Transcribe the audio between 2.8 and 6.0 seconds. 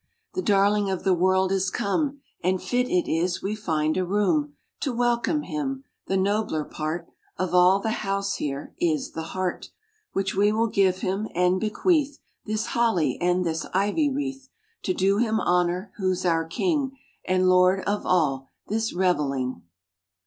it is we find a room To welcome Him.